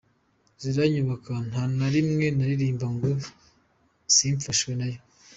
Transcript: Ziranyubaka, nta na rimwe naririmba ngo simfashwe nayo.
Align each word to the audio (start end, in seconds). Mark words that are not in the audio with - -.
Ziranyubaka, 0.61 1.33
nta 1.49 1.63
na 1.77 1.87
rimwe 1.93 2.25
naririmba 2.37 2.87
ngo 2.95 3.09
simfashwe 4.15 4.71
nayo. 4.79 4.99